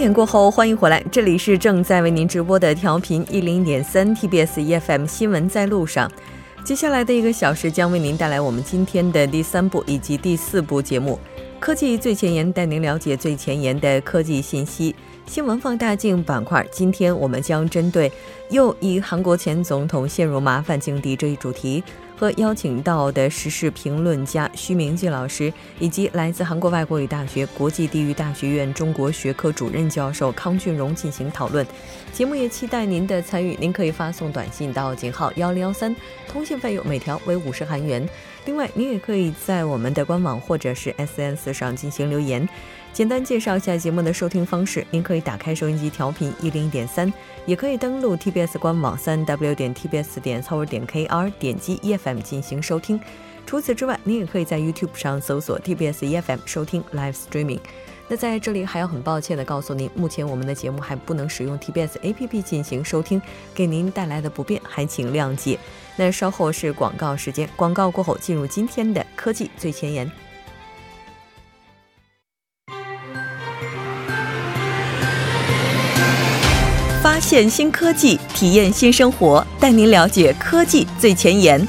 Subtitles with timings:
[0.00, 6.10] 点过后，欢迎回来，这里是正在为您直播的调频一零点三 TBS EFM 新闻在路上。
[6.64, 11.20] 接下来的一个小时将为您带来我们今天的第三部以及第四部节目
[11.60, 14.96] 《科技最前沿》，带您了解最前沿的科技信息。
[15.26, 18.10] 新闻放大镜板块，今天我们将针对
[18.48, 21.84] 又一韩国前总统陷入麻烦境地这一主题。
[22.20, 31.66] 和邀请到的时事评论家徐明季老师，以及来自韩国外国语大学国际地域大学院中国学科主任教授康俊荣进行讨论。
[32.12, 35.96] 节目也期待您的参与，您可以发送短信到井号幺零幺三，
[36.28, 38.06] 通信费用每条为五十韩元。
[38.44, 42.46] 另外，您也可以在我们的官网或者是 SNS 上进行留言。
[42.92, 47.10] 简单介绍一下节目的收听方式：您可以打开收音机调频一零点三，
[47.46, 53.00] 也可以登录 TBS 官网三 W 点 TBS 点 c o 点 KR，点击 EFM 进行收听。
[53.46, 57.60] 除此之外，您也可以在 YouTube 上搜索 TBS EFM 收听 Live Streaming。
[58.08, 63.22] 那在这里还要很抱歉的告诉您，目前我们的节目还不能使用 TBS APP 进行收听，
[63.54, 65.58] 给您带来的不便还请谅解。
[65.96, 70.10] 那稍后是广告时间，广告过后进入今天的科技最前沿。
[77.20, 81.60] 现新科技，体验新生活，带您了解科技最前沿。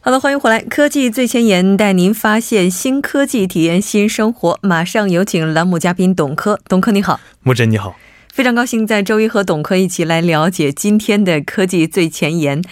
[0.00, 4.58] 好了，欢迎回来，科技最前沿带您发现新科技，体验新生活。
[4.62, 7.94] 马上有请栏目嘉宾董科，董科你好，木真你好。
[8.32, 12.62] 非常高兴在周一和董科一起来了解今天的科技最前沿。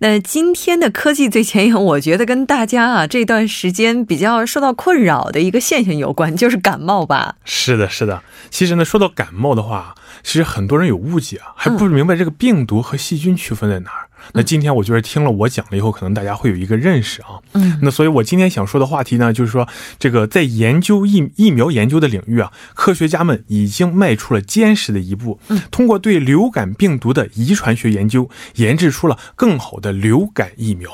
[0.00, 7.36] 那今天的科技最前沿，我觉得跟大家啊这段时间比较受到困扰的一个现象有关，就是感冒吧？
[7.44, 8.22] 是的，是的。
[8.50, 14.08] 其实呢，说到感冒的话，其实很多人有误解啊，还不明白这个病毒和细菌区分在哪儿。
[14.32, 17.38] 那今天我觉得听了我讲了以后，可能大家会有一个认识啊。
[17.52, 19.68] 嗯，那所以我今天想说的话题呢，就是说
[19.98, 25.38] 这个在研究疫疫苗研究的领域啊，科学家们已经迈出了坚实的一步。
[25.48, 30.90] 嗯，通过对流感病毒的遗传学研究，研制出了更好的流感疫苗。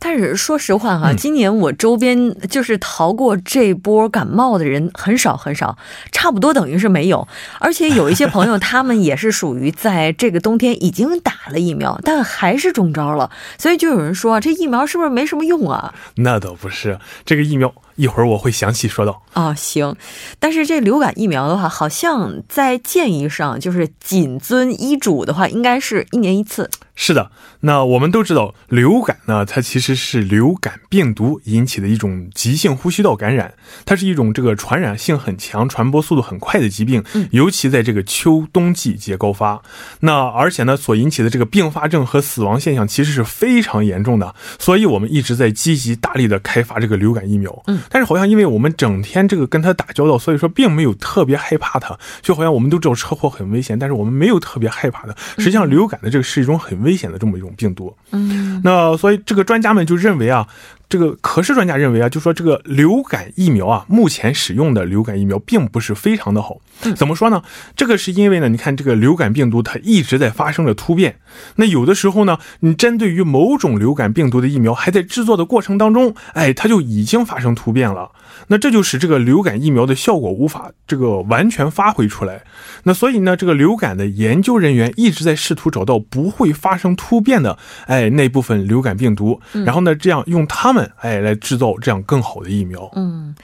[0.00, 5.78] 但是说实话哈，今年我周边就是逃过这波感冒的人很少很少，
[6.10, 7.28] 差不多等于是没有。
[7.60, 13.30] 而且有一些朋友， 他们也是属于在这个冬天已经打了疫苗，但还是中招了。
[13.58, 15.94] 所以就有人说，这疫苗是不是没什么用啊？
[16.16, 17.72] 那倒不是，这个疫苗。
[17.96, 19.94] 一会儿我会详细说到哦，行，
[20.38, 26.70] 但是这流感疫苗的话，好像在建议上就是谨遵医嘱的话，应该是一年一次。
[26.94, 27.30] 是的，
[27.60, 33.54] 那我们都知道流感呢，它其实是流感病毒引起的一种急性呼吸道感染，
[33.86, 39.62] 它是一种这个传染性很强、传播速度很快的疾病，尤其在这个秋冬季节高发。
[40.00, 47.62] 那而且呢，所引起的这个并发症和死亡现象其实是非常严重的，所以我们一直在积极大力的开发这个流感疫苗。
[47.66, 47.79] 嗯。
[47.88, 51.98] 但是好像因为我们整天这个跟他打交道，所以说并没有特别害怕他。
[52.20, 55.16] 就好像我们都知道车祸很危险，但是我们没有特别害怕的。
[55.38, 57.94] 实际上，流感的这个是一种很危险的这么一种病毒。
[58.10, 60.46] 嗯，那所以这个专家们就认为啊。
[60.90, 66.58] 这个可是专家认为啊，就说这个流感疫苗啊，目前使用的流感疫苗并不是非常的好。
[66.96, 67.42] 怎么说呢？
[67.76, 71.16] 这个是因为呢，你看这个流感病毒它一直在发生着突变。
[71.56, 78.10] 那有的时候呢，你针对于某种流感病毒的疫苗还在制作的过程当中，哎，它就已经发生突变了。
[78.48, 82.42] 那这就使这个流感疫苗的效果无法这个完全发挥出来。
[82.84, 92.90] 那所以呢，这个流感的研究人员一直在试图找到不会发生突变的哎那部分流感病毒，然后呢，这样用它们哎来制造这样更好的疫苗。
[92.94, 93.34] 嗯，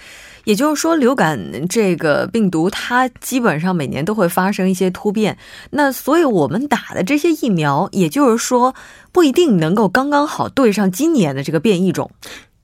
[0.45, 5.37] 也就是说，流感这个病毒它基本上每年都会发生一些突变。
[5.71, 8.75] 那所以我们打的这些疫苗，也就是说
[9.13, 12.11] 不一定能够刚刚好对上今年的这个变异种。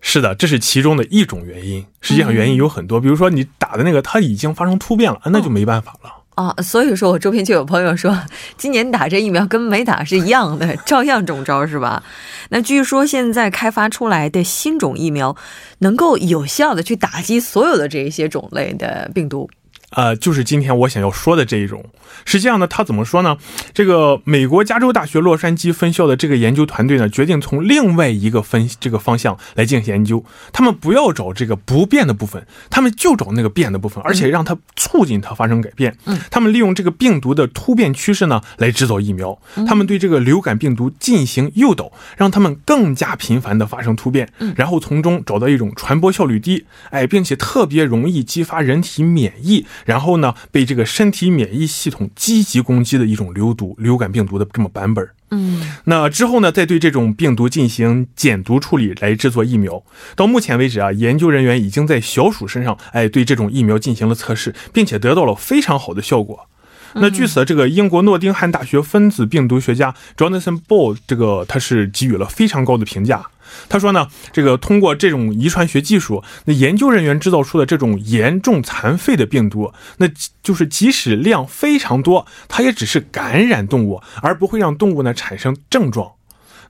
[0.00, 1.84] 是的，这是其中的一种原因。
[2.00, 6.54] 实际上原因有很多，比如说你打的那个它已经发生突变了，那就没办法了啊。
[6.62, 8.18] 所以说我周边就有朋友说，
[8.56, 12.02] 今年打这疫苗跟没打是一样的，照样中招，是吧？
[12.50, 15.36] 那据说现在开发出来的新种疫苗，
[15.78, 19.48] 能够有效的去打击所有的这一些种类的病毒。
[19.92, 21.84] 呃，就是今天我想要说的这一种。
[22.24, 23.36] 实际上呢，他怎么说呢？
[23.72, 30.22] 这个美国加州大学洛杉矶分校的这个研究团队呢，决定从另外一个分这个方向来进行研究。
[30.52, 35.96] 他们不要找这个不变的部分，他们就找那个变的部分，而且让它促进它发生改变。
[36.04, 39.38] 嗯，他们利用这个病毒的突变趋势呢，来制造疫苗。
[39.66, 49.64] 他们对这个流感病毒进行诱导，让他们更加频繁的发生突变，然后从中找到一种传播效率低，哎，并且特别容易激发人体免疫。
[49.84, 59.82] 然后呢，被这个身体免疫系统积极攻击的一种流毒流感病毒的这么版本嗯，那之后呢，再对这种病毒进行减毒处理来制作疫苗。
[60.14, 66.48] 到目前为止啊，研究人员已经在小鼠身上，哎，对这种疫苗进行了测试，并且得到了非常好的效果。
[66.96, 73.24] 那据此，这个英国诺丁汉大学分子病毒学家 Jonathan Ball 这个他是给予了非常高的评价。
[73.68, 80.08] 他说呢，这个通过这种遗传学技术，那研究人员制造出的这种严重残废的病毒，那
[80.42, 86.12] 就是即使量非常多，它也只是感染动物，而不会让动物呢产生症状。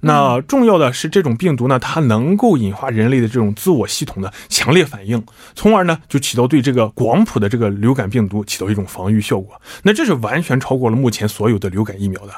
[0.05, 5.25] 那重要的是，这种病毒呢，它能够引发人类的这种自我系统的强烈反应，
[5.55, 9.61] 从而呢就起到对这个广谱的这个流感病毒起到一种防御效果。
[9.84, 12.32] 那这是完全超过了目前所有的流感疫苗的。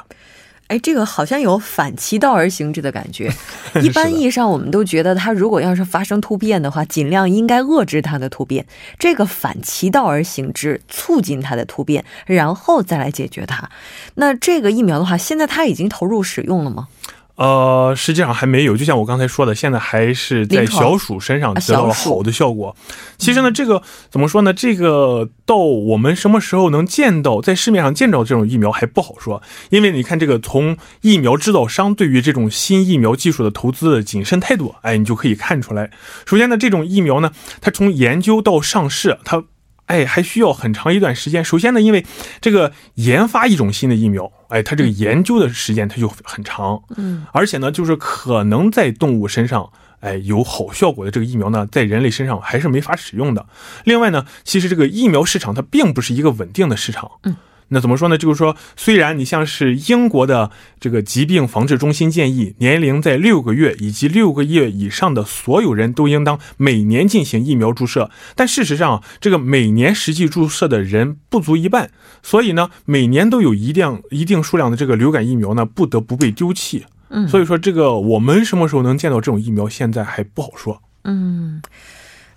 [0.67, 3.31] 哎，这个好像有反其道而行之的感觉。
[3.83, 8.65] 一般意义上，我们都觉得它如果要是发生突变的话，尽量应该遏制它的突变。
[8.97, 13.69] 这个反其道而行之，促进它的突变，然后再来解决它。
[14.15, 16.87] 那这个疫苗的话，现在它已经投入使用了吗？
[17.35, 22.75] 呃，实际上还没有，就像我刚才说的，现在还是在小鼠身上得到了好的效果。
[23.17, 24.53] 其实呢，这个怎么说呢？
[24.53, 35.91] 这个到我们什么时候能见到在市面上见到这种疫苗还不好说，因为你看这个从疫苗制造商对于这种新疫苗技术的投资的谨慎态度，哎，你就可以看出来。
[36.25, 39.43] 首先呢，这种疫苗呢，它从研究到上市，它。
[39.85, 41.43] 哎，还需要很长一段时间。
[41.43, 42.05] 首先呢，因为
[42.41, 53.45] 这个研发一种新的疫苗，哎，它这个研究的时间它就很长，嗯，而且呢，就是可能在动物身上，哎，有好效果的这个疫苗呢，在人类身上还是没法使用的。
[53.83, 57.35] 另外呢，其实这个疫苗市场它并不是一个稳定的市场，嗯。
[57.69, 58.17] 那怎么说呢？
[58.17, 71.89] 就是说，虽然你像是英国的这个疾病防治中心建议，年龄在六个月以及六个月以上的所有人都应当每年进行疫苗注射，但事实上，这个每年实际注射的人不足一半，
[72.21, 76.85] 所以呢，每年都有一定一定数量的这个流感疫苗呢，不得不被丢弃。
[77.09, 80.81] 嗯，所以说这个我们什么时候能见到这种疫苗，现在还不好说。
[81.03, 81.61] 嗯。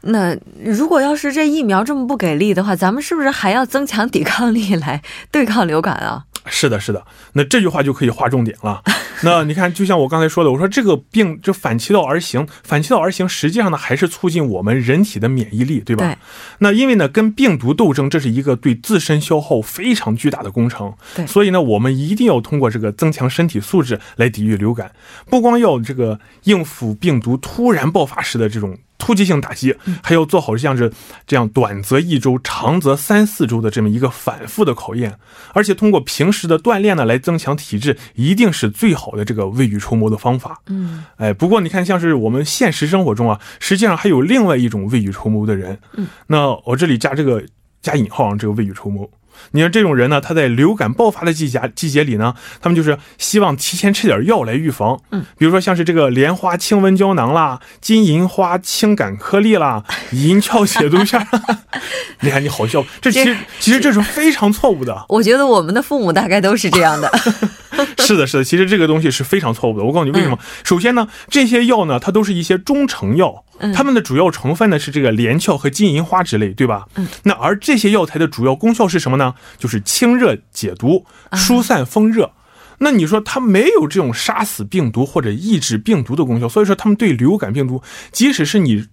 [0.02, 6.24] 那如果要是这疫苗这么不给力的话，咱们是不是还要增强抵抗力来对抗流感啊？
[6.50, 7.04] 是的，是的。
[7.34, 8.82] 那这句话就可以划重点了。
[9.22, 16.06] 那你看，就像我刚才说的，我说这个病就反其道而行，反其道而行，实际上呢还是促进我们人体的免疫力，对吧？
[16.06, 16.16] 对。
[16.60, 20.94] 那因为呢，跟病毒斗争，这是一个对自身消耗非常巨大的工程。
[21.16, 21.26] 对。
[21.26, 24.92] 所以呢，我们一定要通过这个增强身体素质来抵御流感，
[25.28, 28.78] 不光要这个应付病毒突然爆发时的这种。
[28.98, 30.92] 突击性打击，还要做好像是
[31.26, 35.18] 这样短则一周，长则三四周的这么一个反复的考验，
[35.54, 40.60] 而且通过平时的锻炼呢，来增强体质，一定是最好的这个未雨绸缪的方法。
[40.66, 45.78] 嗯，哎，不过你看，像是我们现实生活中啊，实际上还有另外一种未雨绸缪的人。
[45.94, 47.42] 嗯，那我这里加这个
[47.80, 49.08] 加引号啊，这个未雨绸缪。
[49.52, 55.00] 你看这种人呢，他在流感爆发的季节季节里呢，他们就是希望提前吃点药来预防。
[55.10, 61.26] 嗯，比如说像是这个莲花清瘟胶囊啦，金银花清感颗粒啦，银翘解毒片。
[62.20, 65.04] 你看你好笑，这其实其实这是非常错误的。
[65.08, 67.10] 我觉得我们的父母大概都是这样的。
[67.98, 69.84] 是的，是的，其实这个东西是非常错误的。
[69.84, 70.38] 我告诉你为什么？
[70.64, 73.44] 首先呢，这些药呢，它都是一些中成药。
[73.74, 76.86] 它们的主要成分呢是这个连翘和金银花之类，对吧？
[76.94, 77.08] 嗯。
[77.24, 79.34] 那而这些药材的主要功效是什么呢？
[79.58, 82.30] 就是清热解毒、疏散风热。
[82.78, 88.86] 那你说它没有这种杀死病毒或者抑制病毒的功效，所以说他们对流感病毒，即使是你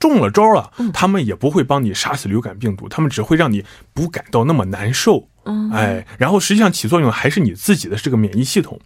[0.00, 5.28] 中了招了，他们也不会帮你杀死流感病毒，他们只会让你不感到那么难受。
[5.48, 5.70] 嗯。
[5.72, 8.78] 哎，然后实际上起作用还是你自己的这个免疫系统。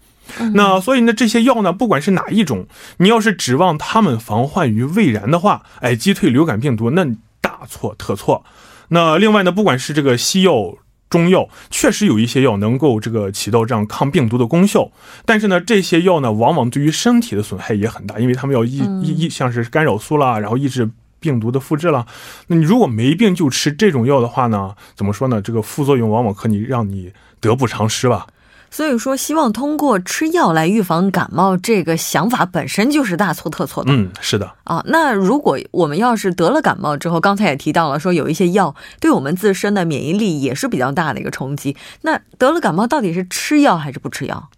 [0.54, 2.66] 那所以呢，这些药呢，不管是哪一种，
[2.98, 7.04] 你要是指望它们防患于未然的话，哎，击退流感病毒，那
[7.40, 8.44] 大错特错。
[8.88, 10.76] 那另外呢，不管是这个西药、
[11.10, 14.90] 中药，确实有一些药能够这个起到这样抗病毒的功效，
[15.26, 20.88] 但是呢，这些药呢，往往对于身体的损害也很大，因为他们要抑抑抑，像是干扰素啦，然后抑制
[21.22, 22.06] 病毒的复制了。
[22.48, 25.40] 那你如果没病就吃这种药的话呢，怎么说呢？
[25.40, 28.26] 这个副作用往往可以让你得不偿失吧。
[28.70, 33.92] 所以说，希望通过吃药来预防感冒，这个想法本身就是大错特错的。
[33.92, 34.50] 嗯，是的。
[34.64, 41.76] 啊，那如果我们要是得了感冒之后，刚才也提到了，说有一些药对我们自身的免疫力也是比较大的一个冲击。
[42.00, 44.48] 那得了感冒，到底是吃药还是不吃药？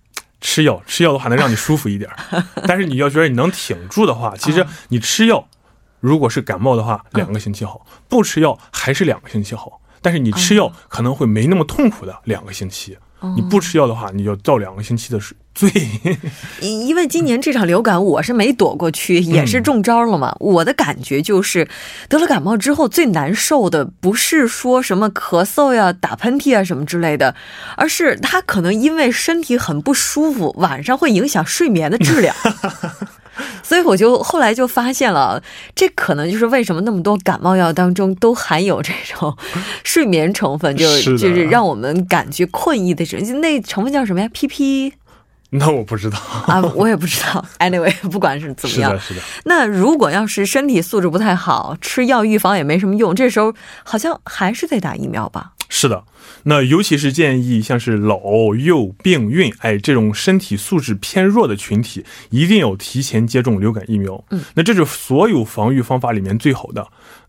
[0.41, 2.09] 吃药，吃药的话能让你舒服一点，
[2.69, 5.49] 但是你要觉得你能挺住的话，其实你吃药，
[6.05, 7.81] 如果是感冒的话，两个星期好；
[8.11, 9.81] 不吃药还是两个星期好。
[10.03, 12.99] 但是你吃药可能会没那么痛苦的两个星期。
[13.35, 15.35] 你不吃药的话，你就造两个星期的水。
[15.55, 15.71] 罪。
[16.61, 20.37] 因因为今年这场流感我是没躲过去，也是中招了嘛。
[20.41, 21.67] 我的感觉就是
[22.11, 27.35] 得了感冒之后最难受的不是说什么咳嗽呀、打喷嚏啊什么之类的，
[27.79, 32.37] 而是他可能因为身体很不舒服，晚上会影响睡眠的质量。
[33.65, 35.43] 所以我就后来就发现了，
[35.75, 39.37] 这可能就是为什么那么多感冒药当中都含有这种
[39.83, 44.93] 睡眠成分，就就是让我们感觉困意的这那成分叫什么呀？PP。
[45.57, 47.45] 那我不知道啊，我也不知道。
[47.61, 49.21] Anyway，不管是怎么样，是的，是的。
[49.45, 53.55] 那如果要是身体素质不太好，吃药预防也没什么用，这时候
[53.85, 55.53] 好像还是得打疫苗吧？
[55.69, 56.05] 是的。
[56.45, 64.23] 那尤其是建议像是老、幼、病、孕，哎，这种身体素质偏弱的群体，一定要提前接种流感疫苗。
[64.31, 66.87] 嗯，那这是所有防御方法里面最好的。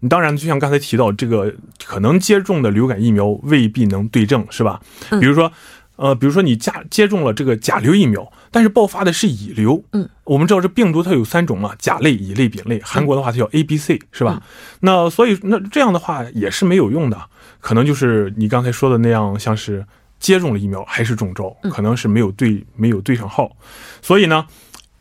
[0.10, 1.54] 当然，就像刚才提到，这个
[1.86, 4.82] 可能接种的流感疫苗未必能对症，是吧？
[5.20, 5.51] 比如说。
[5.98, 9.84] 呃，比如说你加接种了这个甲流疫苗，但是爆发的是乙流。
[9.92, 12.82] 嗯，我们知道这病毒它有三种嘛，甲类、乙类、丙类。
[12.82, 14.42] 韩国的话它叫 A、B、C，是吧？
[14.80, 17.20] 那所以那这样的话也是没有用的，
[17.60, 19.86] 可能就是你刚才说的那样，像是
[20.22, 23.52] 接种了疫苗还是中招，可能是没有对没有对上号。
[24.02, 24.46] 所以呢，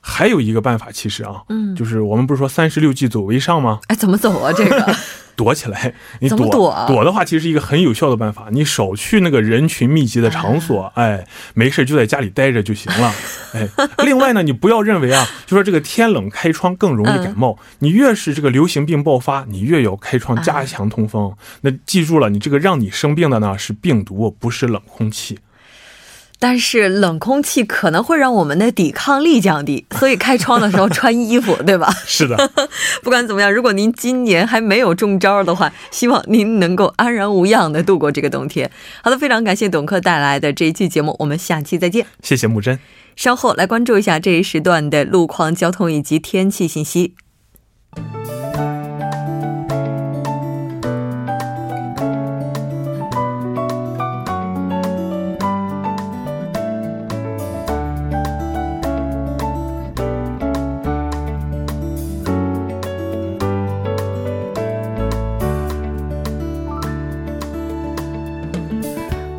[0.01, 3.79] 还有一个办法，其实啊，嗯，就是我们不是说三十六计走为上吗？
[3.87, 4.53] 哎，怎么走啊？
[4.53, 4.95] 这个？
[5.37, 6.49] 躲起来， 你躲
[6.87, 8.49] 躲的话，其实是一个很有效的办法。
[8.51, 13.13] 你少去那个人群密集的场所，哎，没事就在家里待着就行了。
[13.55, 13.69] 哎，
[14.05, 17.59] 另外呢，你不要认为啊，就说这个天冷开窗更容易感冒。
[17.81, 21.33] 你越是这个流行病爆发，你越要开窗加强通风。
[21.61, 25.39] 那记住了，你这个让你生病的呢是病毒，不是冷空气。
[26.47, 31.91] 但是冷空气可能会让我们的抵抗力降低，所以开窗的时候穿衣服，对吧？
[32.05, 32.37] 是的。
[33.03, 38.71] 不管怎么样，如果您今年还没有中招的话，希望您能够安然无恙的度过这个冬天。
[39.03, 42.05] 好的，非常感谢董克带来的这一期节目，我们下期再见。
[42.23, 42.79] 谢谢木真。
[43.17, 47.15] 稍后来关注一下这一时段的路况、交通以及天气信息。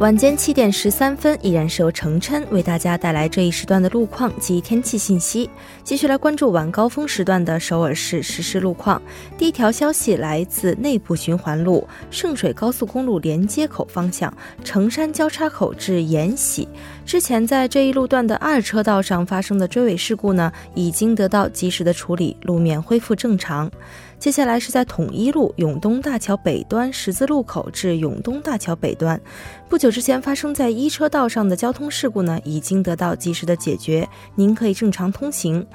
[0.06, 5.50] 晚间七点十三分，依然是由程琛为大家带来这一时段的路况及天气信息。
[5.84, 9.02] 继续来关注晚高峰时段的首尔市实时路况。
[9.36, 14.32] 第一条消息来自内部循环路圣水高速公路连接口方向
[14.64, 16.70] 城山交叉口至延禧。
[17.06, 23.72] 之前在这一路段的二车道上发生的追尾事故呢，已经得到及时的处理，路面恢复正常。
[24.18, 29.22] 接下来是在统一路永东大桥北端十字路口至永东大桥北端，
[29.70, 35.66] 不久之前发生在一车道上的交通事故呢，已经得到及时的解决，您可以正常通行。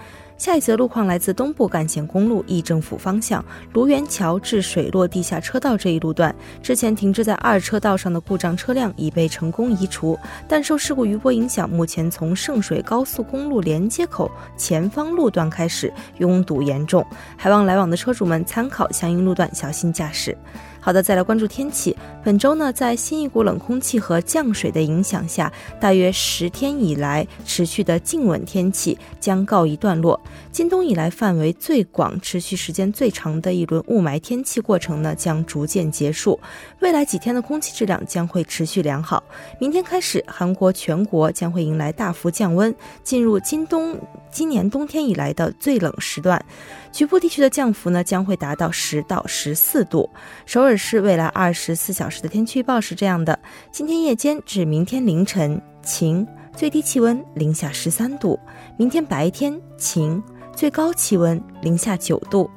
[0.40, 3.44] 下一则路况来自东部干线公路义政府方向
[3.74, 10.18] 卢园桥至水落地下车道这一路段，之前停滞在二车道上的故障车辆已被成功移除，
[10.48, 17.04] 但受事故余波影响，目前从圣水高速公路连接口前方路段开始拥堵严重，
[17.36, 20.34] 还望来往的车主们参考相应路段，小心驾驶。
[20.80, 21.94] 好的，再来关注天气。
[22.24, 30.18] 本周呢，在新一股冷空气和降水的影响下，大约十天以来持续的静稳天气将告一段落。
[30.50, 36.38] 今冬以来范围最广、持续时间最长的一轮雾霾天气过程呢，将逐渐结束。
[36.80, 39.22] 未来几天的空气质量将会持续良好。
[39.58, 43.98] 明天开始，韩国全国将会迎来大幅降温，进入今冬
[44.30, 46.42] 今年冬天以来的最冷时段。
[46.90, 50.08] 局部地区的降幅呢，将会达到十到十四度。
[50.44, 53.38] 首尔市未来二十四小时的天气预报是这样的：
[53.70, 58.38] 今天夜间至明天凌晨晴，最低气温零下十三度；
[58.76, 60.22] 明天白天晴，
[60.54, 62.50] 最高气温零下九度。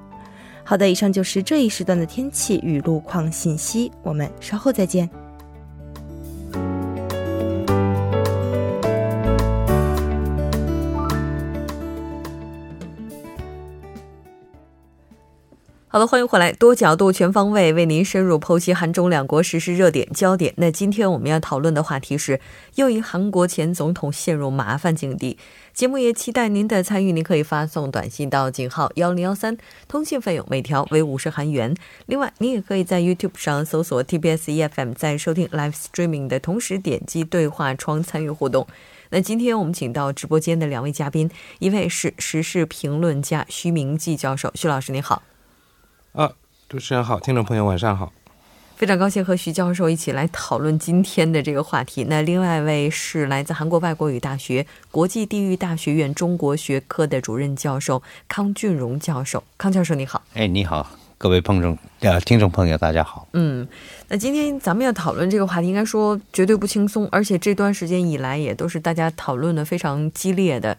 [0.63, 5.09] 好的，以上就是这一时段的天气与路况信息，我们稍后再见。
[15.93, 20.51] 好的，欢迎回来，多角度、全方位为您深入剖析韩中两国实时热点焦点。
[20.57, 22.39] 那今天我们要讨论的话题是，
[22.77, 25.37] 又一韩国前总统陷入麻烦境地。
[25.71, 29.55] 节目也期待您的参与，您可以发送短信到井号幺零幺三，
[29.87, 31.75] 通信费用每条为五十韩元。
[32.07, 38.65] 另外，您也可以在 YouTube 上搜索 TBS EFM，在收听 Live Streaming 的同时点击对话窗参与互动。
[39.11, 45.21] 那今天我们请到直播间的两位嘉宾，一位是时事评论家徐明季教授，徐老师您好。
[46.13, 46.31] 啊，
[46.69, 48.13] 主持人好，听众朋友晚上好。
[48.75, 52.03] 非常高兴和徐教授一起来讨论今天的这个话题。
[52.03, 59.43] 那另外一位是来自韩国外国语大学国际地域大学院中国学科的主任教授康俊荣教授。
[59.57, 60.21] 康教授，你好。
[60.35, 63.27] 哎，你好，各位朋众呃听众朋友，大家好。
[63.33, 63.67] 嗯，
[64.09, 70.77] 那今天咱们要讨论这个话题，应该说绝对不轻松，而且这段时间以来也都是大家讨论的非常激烈的。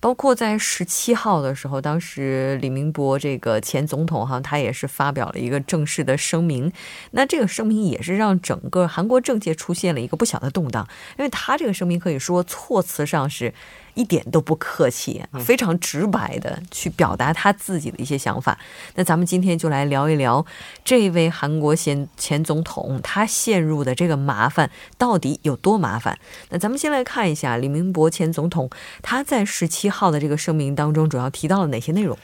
[0.00, 6.72] 包括在十七号的时候，当时李明博这个前总统哈，他也是发表了一个正式的声明。
[7.12, 10.86] 那这个声明也是让整个韩国政界出现了一个不小的动荡，
[11.18, 13.52] 因为他这个声明可以说措辞上是。
[13.96, 18.56] 一点都不客气，非常直白的去表达他自己的一些想法。
[18.94, 20.44] 那咱们今天就来聊一聊
[20.84, 26.16] 这位韩国前前总统他陷入的这个麻烦到底有多麻烦。
[26.50, 28.70] 那咱们先来看一下李明博前总统
[29.02, 32.16] 他在十七号的这个声明当中主要提到了哪些内容。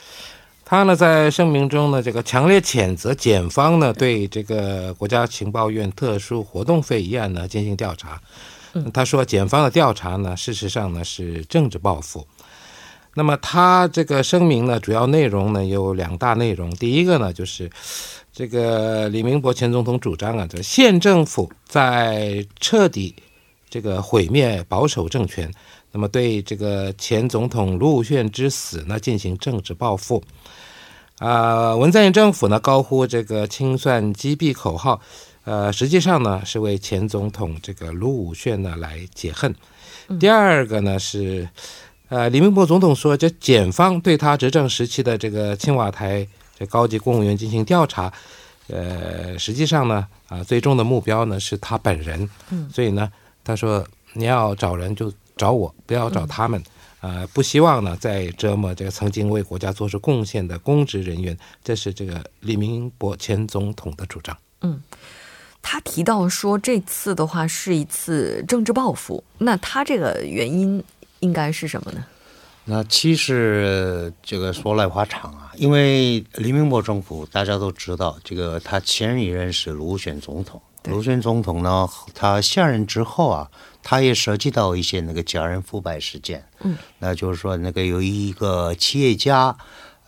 [0.65, 8.21] 他呢在声明中呢，这个强烈谴责检方呢对这个国家情报院特殊活动费一案呢进行调查。
[8.95, 12.27] 他说，检方的调查呢，事实上呢是政治报复。
[13.15, 16.71] 那么他这个声明呢，主要内容呢有两大内容。
[16.77, 17.71] 第一个呢，就是
[18.33, 23.15] 这个李明博前总统主张啊，这县政府在彻底
[23.69, 25.53] 这个毁灭保守政权，
[25.91, 30.25] 那么对这个前总统卢武铉之死呢进行政治报复。
[31.19, 34.99] 啊，文在寅政府呢高呼这个清算击毙口号。
[35.45, 39.55] 呃，实际上呢，是为前总统这个卢武铉呢来解恨。
[40.21, 41.49] 第二个呢是，
[42.09, 46.27] 呃，李明博总统说，这检方对他执政时期的这个青瓦台
[46.59, 48.13] 这高级公务员进行调查，
[48.69, 52.29] 呃，实际上呢，啊，最终的目标呢是他本人。
[52.51, 53.11] 嗯，所以呢，
[53.43, 56.63] 他说你要找人就找我，不要找他们。
[57.01, 61.37] 呃，不希望呢再折磨这个曾经为国家做出贡献的公职人员。
[61.65, 64.37] 这是这个李明博前总统的主张。
[64.61, 64.81] 嗯。
[65.63, 69.23] 他提到说，这次的话是一次政治报复。
[69.39, 70.83] 那他这个原因
[71.21, 72.05] 应该是什么呢？
[72.65, 83.51] 那其实这个说来话长啊，因为李明博政府大家都知道，这个他前一任是卢选总统，卢选总统呢，他下任之后啊，
[83.83, 86.45] 他也涉及到一些那个家人腐败事件。
[86.61, 89.57] 嗯，那就是说那个有一个企业家，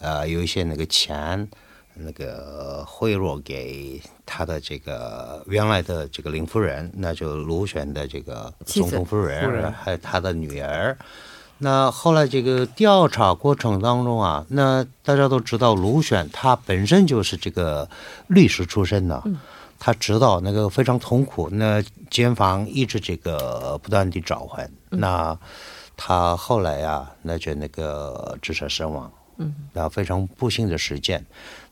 [0.01, 1.49] 呃，有一些那个钱。
[1.95, 10.97] 那个贿赂给他的这个原来的这个林夫人，那就卢选的这个总统夫人，还有他的女儿。
[11.59, 17.89] 那后来这个调查过程当中啊，那大家都知道卢选他本身就是这个
[18.27, 19.23] 律师出身的，
[19.79, 21.49] 他知道那个非常痛苦。
[21.51, 25.39] 那监房一直这个不断的召唤，那
[25.97, 29.11] 他后来啊，那就那个自杀身亡。
[29.37, 31.25] 嗯，那非常不幸的事件。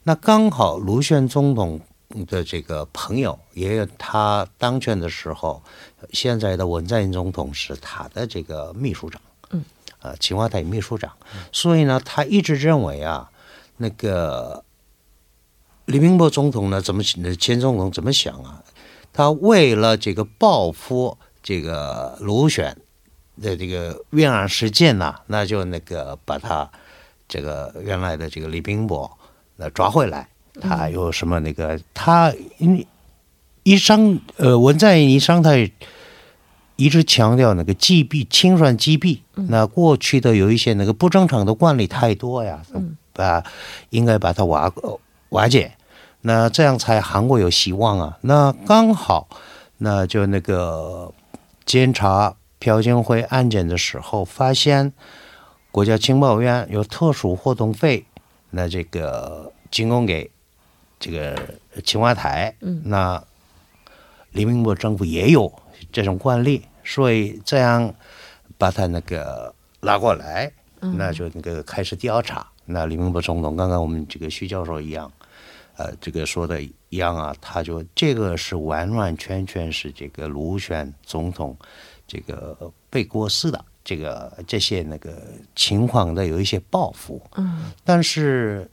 [0.04, 1.80] 那刚好卢旋总统
[2.26, 5.62] 的这个朋友，也有他当选的时候，
[6.12, 9.64] 现在的文在寅总统是他的这个秘书长，嗯，
[10.00, 11.12] 啊，青瓦台秘书长，
[11.52, 13.30] 所以呢，他一直认为啊，
[13.76, 14.64] 那个
[15.84, 18.64] 李明博总统呢，怎么前总统怎么想啊？
[19.12, 22.76] 他为了这个报复这个卢选
[23.40, 26.68] 的这个冤案事件呢，那就那个把他
[27.28, 29.18] 这个原来的这个李明博。
[29.56, 30.28] 那抓回来，
[30.60, 31.78] 他有什么那个？
[31.94, 32.86] 他因为
[33.62, 35.52] 一商呃，文在寅一商，他，
[36.76, 39.20] 一直强调那个击毙、清算击毙。
[39.34, 42.60] 那过去的有一些那个不正常的惯例太多呀，
[43.12, 43.44] 把
[43.90, 44.72] 应该把它瓦
[45.28, 45.72] 瓦解。
[46.22, 48.18] 那这样才韩国有希望啊。
[48.22, 49.28] 那刚好，
[49.78, 51.12] 那就那个
[51.64, 54.92] 监察朴槿惠案件的时候，发现
[55.70, 58.06] 国家情报院有特殊活动费。
[58.54, 60.30] 那这个进贡给
[61.00, 61.34] 这个
[61.82, 63.22] 青瓦台，那
[64.30, 65.50] 李明博政府也有
[65.90, 67.92] 这种惯例，所以这样
[68.58, 72.46] 把他那个拉过来，那就那个开始调查。
[72.66, 75.10] 那李明博总统刚刚我们这个徐教授一样，
[75.76, 81.56] 呃，这个说的一样啊，他就这个是完完全全是这个卢选总统
[82.06, 83.64] 这个被过世的。
[83.84, 85.16] 这个这些那个
[85.56, 88.70] 情况的有一些报复，嗯，但是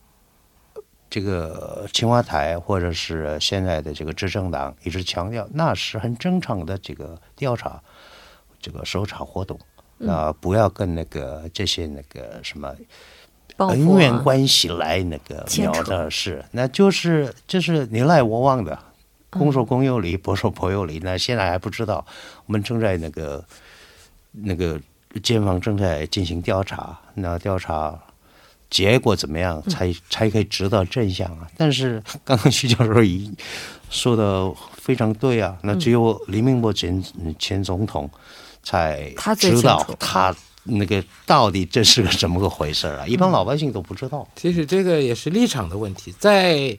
[1.10, 7.82] 这个青瓦台或者是现在的这个执政党一直强调，那是很正常的这个调查，
[8.62, 9.60] 这个搜查活动，
[10.08, 12.76] 啊，不要跟那个这些那个什么
[13.58, 18.78] 恩怨关系来那个聊的是，那就是就是你来我往的，
[19.32, 22.06] 公说公有理，婆说婆有理，那现在还不知道，
[22.46, 23.44] 我们正在那个
[24.34, 24.80] 那个。
[25.24, 27.98] 检方正在进行调查，那调查
[28.70, 31.48] 结果怎么样，才才可以知道真相啊。
[31.58, 33.32] 但是刚刚徐教授已
[33.90, 37.04] 说的非常对啊，那只有李明博前
[37.40, 38.10] 前总统
[38.62, 44.28] 才知道他那个到底这是个怎么个回事啊，一般老百姓都不知道。
[44.36, 46.78] 其实这个也是立场的问题，在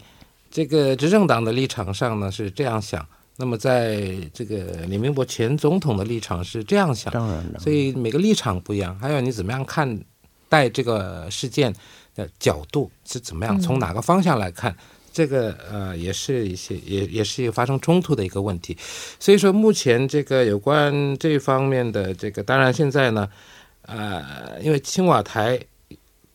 [0.52, 3.04] 这个执政党的立场上呢是这样想，
[3.40, 9.98] 那么在这个李明博前总统的立场是这样想，当然了，所以每个立场不一样，还有你怎么样看
[10.46, 11.74] 待这个事件
[12.14, 14.76] 的角度是怎么样，从哪个方向来看，
[15.10, 18.76] 这个呃也是一些也也是一个发生冲突的一个问题。
[19.18, 23.26] 所以说，目前这个有关这方面的这个，当然现在呢，
[23.86, 25.58] 呃，因为青瓦台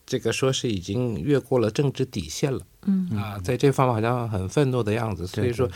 [0.04, 5.70] 这个说是已经越过了政治底线了，嗯啊，在这方面好像很愤怒的样子，所以说。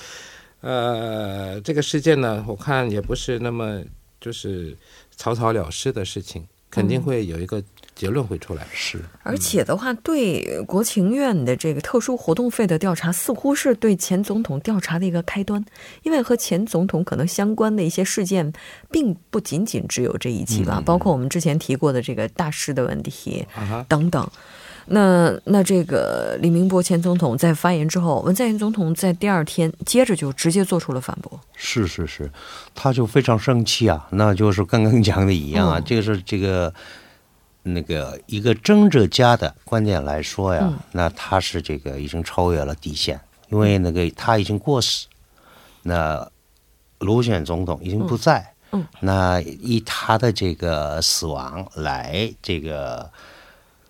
[0.60, 3.80] 呃，这个事件呢，我看也不是那么
[4.20, 4.76] 就是
[5.16, 7.62] 草草了事的事情，肯定会有一个
[7.94, 8.66] 结论会出来。
[8.72, 15.64] 是而且的话，对国情院的这个特殊活动费的调查，似乎是对前总统调查的一个开端，
[16.02, 18.52] 因为和前总统可能相关的一些事件，
[18.90, 23.46] 并不仅仅只有这一起吧，包括我们之前提过的这个大师的问题
[23.88, 24.30] 等等。
[24.92, 31.38] 那那这个李明博前总统在发言之后，文在寅总统在第二天接着就直接做出了反驳。
[31.54, 32.28] 是是是，
[32.74, 36.74] 他就非常生气啊，那就是刚刚讲的一样啊，嗯这个是这个
[37.62, 45.06] 那个一个政治家的观点来说呀，嗯那他是这个已经超越了底线，因为那个他已经过世，
[45.82, 46.28] 那
[46.98, 53.08] 卢选总统已经不在，嗯嗯那以他的这个死亡来这个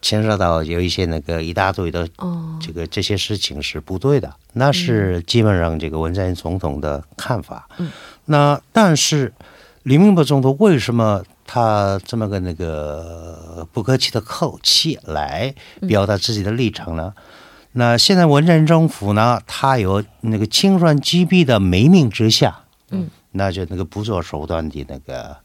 [0.02, 7.68] 牵涉到有一些那个一大堆的哦，这个这些事情是不对的，那是基本上这个文在寅总统的看法。
[7.78, 7.90] 嗯，
[8.26, 9.32] 那但是
[9.82, 15.54] 李明博总统为什么他这么个那个不客气的口气来
[15.88, 17.12] 表达自己的立场呢？
[17.72, 25.36] 那现在文在寅政府呢，他有那个清算击毙的没命之下，嗯，那就那个不择手段的那个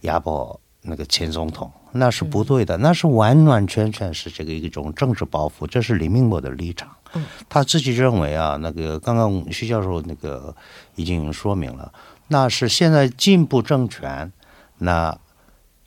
[0.00, 6.88] 压迫那个前总统，那是不对的，那是完完全全是这个一种政治包袱，这是李明博的立场。
[7.14, 10.54] 嗯，他自己认为啊，那个刚刚徐教授那个
[10.94, 11.92] 已经说明了，
[12.28, 14.32] 那是现在进步政权，
[14.78, 15.16] 那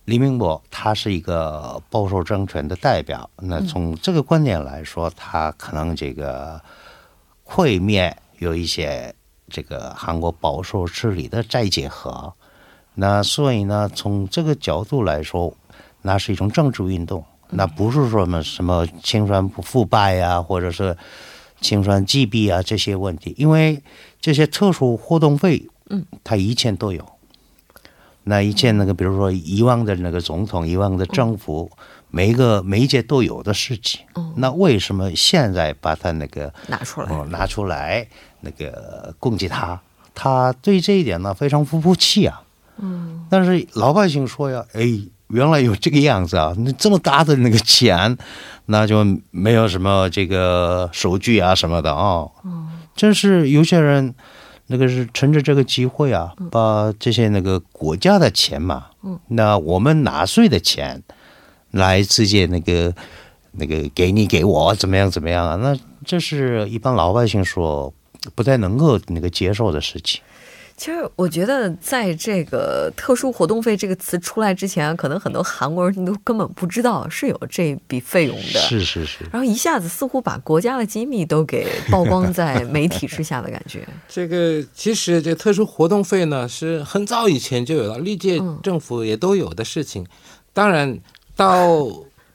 [0.06, 6.60] 李明博他是一个保守政权的代表，那从这个观点来说，他可能这个
[7.44, 9.14] 会面有一些
[9.50, 12.34] 这个韩国保守势力的再结合，
[13.02, 15.56] 那所以呢，从这个角度来说，
[16.02, 20.98] 那是一种政治运动，那不是说什么什么清算腐败呀、或者是
[21.62, 23.82] 清算击毙啊这些问题，因为
[24.20, 27.06] 这些特殊活动费，嗯，它一切都有。
[28.26, 31.72] 那以前那个，比如说以往的那个总统、以往的政府，
[32.12, 34.02] 每一个每一届都有的事情。
[34.16, 37.16] 嗯那为什么现在把它那个拿出来。
[37.16, 38.06] 哦，拿出来
[38.42, 39.82] 那个攻击他，
[40.14, 42.42] 他对这一点呢非常不服气啊。
[42.82, 44.88] 嗯，但是老百姓说呀，哎，
[45.28, 48.18] 原来有这个样子啊，那这么大的那个钱，
[48.66, 52.28] 那就没有什么这个收据啊什么的啊。
[52.44, 54.14] 嗯，真是有些人
[54.68, 61.04] 那个是趁着这个机会啊，把这些那个国家的钱嘛，嗯，那我们纳税的钱
[61.72, 62.94] 来直接那个
[63.52, 65.56] 那个给你给我怎么样怎么样啊？
[65.56, 67.94] 那这是一般老百姓说
[68.36, 70.22] 不太能够那个接受的事情。
[70.80, 78.60] 其实我觉得，在这个“特殊活动费”这个词出来之前，可能很多韩国人都根本不知道是有这笔费用的。
[78.62, 83.86] 是是是，然后一下子似乎把国家的机密都给曝光在 媒体之下的感觉。
[84.08, 90.08] 这个其实这特殊活动费呢是很早以前就有了，历届政府也都有的事情。
[90.54, 90.98] 当然
[91.36, 91.86] 到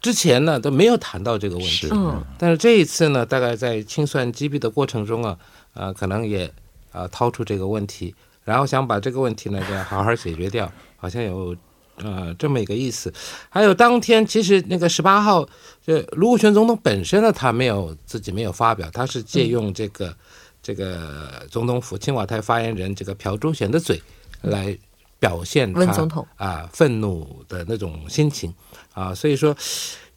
[0.03, 5.39] 之前呢都没有谈到这个问题，嗯但是这一次呢，大概在清算机密的过程中啊，
[5.73, 6.53] 呃，可能也
[6.93, 11.57] 啊、掏出这个问题，然后想把这个问题呢，就好好解决掉， 好像有
[11.97, 13.13] 呃这么一个意思。
[13.49, 15.49] 还有当天其实那个十八号，
[15.85, 20.15] 这卢武铉总统本身呢，他没有自己没有发表，他是借用这个、
[20.63, 24.01] 这个总统府青瓦台发言人这个朴忠贤的嘴
[24.43, 24.77] 来
[25.19, 28.55] 表现他温总统啊愤怒的那种心情
[28.93, 29.57] 啊，所以说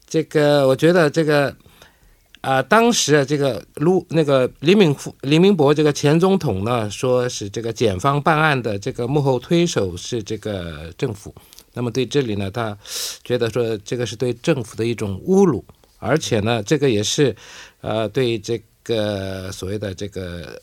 [0.06, 1.56] 这个我觉得这个。
[2.48, 11.36] 啊、当时啊，这个卢那个李敏夫李明博这个前总统呢，说是这个检方办案的这个幕后推手是这个政府。
[11.74, 12.78] 那么对这里呢，他
[13.22, 15.62] 觉得说这个是对政府的一种侮辱，
[16.00, 17.36] 而且呢，这个也是
[17.82, 20.62] 呃对这个所谓的这个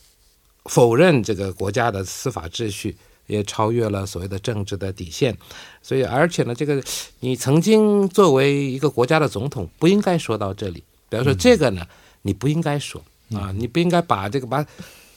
[0.63, 5.37] 否认这个国家的司法秩序也超越了所谓的政治的底线。
[5.83, 6.83] 所以，而且呢，这个
[7.19, 10.83] 你曾经作为一个国家的总统，不应该说到这里。
[11.09, 11.85] 比方说这个呢，
[12.21, 13.01] 你不应该说
[13.33, 14.65] 啊，你不应该把这个把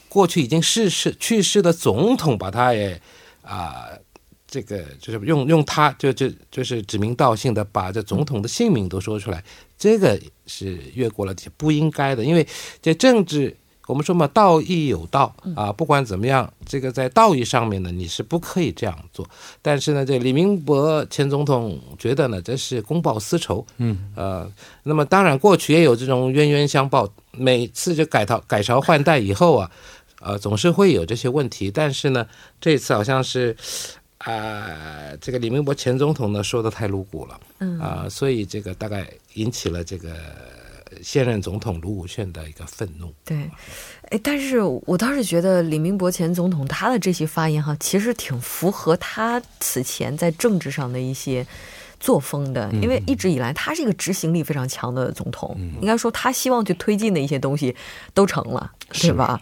[0.09, 3.01] 过去已经逝世去世的总统把他也
[3.43, 3.89] 啊，
[4.47, 9.43] 这个就是用用他就就就是指名道姓的把这总统的姓名都说出来，
[9.79, 12.47] 这个是越过了不应该的，因为
[12.83, 13.57] 这政治。
[13.89, 19.27] 我们说嘛，道义有道啊，不管怎么样，这个在道义上面呢，你是不可以这样做。
[19.63, 23.67] 但是呢，这李明博前总统觉得呢，这是公报私仇。
[23.79, 24.47] 嗯，呃，
[24.83, 29.71] 那么当然过去也有这种冤冤相报，每次就改朝改朝换代以后啊，
[30.21, 31.71] 呃，总是会有这些问题。
[31.71, 32.27] 但是呢，
[32.61, 33.57] 这次好像是
[34.19, 40.11] 啊，这个李明博前总统呢说的太露骨了，嗯啊，所以这个大概引起了这个。
[41.03, 43.13] 现任总统卢武铉的一个愤怒。
[43.25, 43.37] 对，
[44.11, 51.47] 哎，但是我倒是觉得李明博前总统他的这些发言哈，其实挺符合他此前在政治上的一些
[52.01, 57.75] 作风的，因为一直以来他是一个执行力非常强的总统，应该说他希望去推进的一些东西
[58.15, 59.41] 都成了，对吧？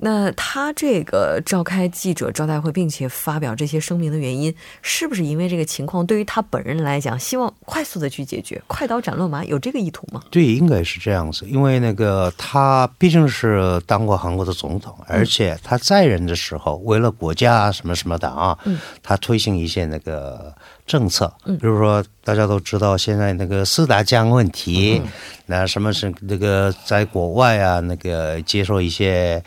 [0.00, 10.22] 那他这个召开记者招待会，并且发表这些声明的原因，是不是因为这个情况对于他本人来讲，希望快速的去解决，快刀斩乱麻，有这个意图吗？
[10.30, 11.44] 对，应该是这样子。
[11.48, 18.56] 因为那个他毕竟是当过韩国的总统，而且他在任的时候，为了国家什么什么的啊，
[19.02, 20.54] 他推行一些那个
[20.86, 25.02] 政策，比如说大家都知道现在那个四大江问题，
[25.46, 29.42] 那什么是那个在国外啊，那个接受一些。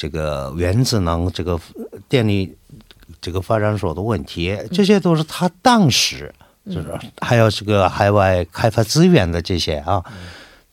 [0.00, 1.60] 这个原子能这个
[2.08, 2.56] 电力
[3.20, 6.34] 这个发展所的问题，这些都是他当时
[6.64, 10.02] 就是还有这个海外开发资源的这些啊，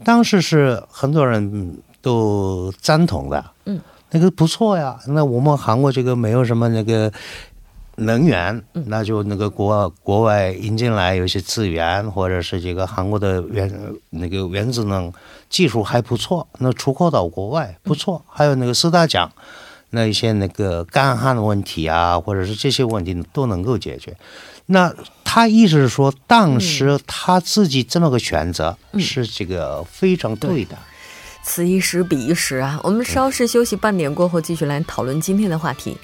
[0.05, 4.97] 当时是很多人都赞同的，嗯，那个不错呀。
[5.07, 7.11] 那我们韩国这个没有什么那个
[7.97, 13.71] 能源，那就那个国国外引进来有一些资源，或者是这个韩国的原
[14.09, 15.13] 那个原子能。
[15.49, 18.21] 技术还不错，那出口到国外不错。
[18.27, 19.31] 还有那个四大奖，
[19.91, 24.13] 那一些那个干旱的问题啊，或者是这些问题都能够解决。
[24.65, 30.77] 那他意思是说，当时他自己这么个选择是这个非常对的。
[31.43, 32.77] 此一时彼一时啊！
[32.83, 35.95] 我们稍事休息半点过后，继续来讨论今天的话题。